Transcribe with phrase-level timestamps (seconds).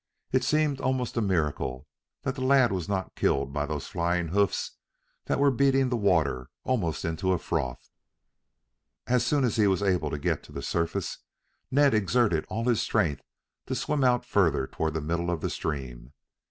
[0.31, 1.87] It seemed almost a miracle
[2.23, 4.71] that the lad was not killed by those flying hoofs
[5.25, 7.91] that were beating the water almost into a froth.
[9.05, 11.19] As soon as he was able to get to the surface
[11.69, 13.21] Ned exerted all his strength
[13.67, 16.13] to swim out further toward the middle of the stream.